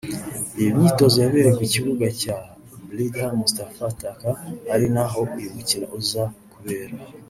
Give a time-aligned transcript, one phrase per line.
[0.57, 2.35] Iyi myitozo yabereye ku kibuga cya
[2.89, 4.35] Blida Mustapha Thacker
[4.73, 6.93] ari naho uyu mukino uza kubera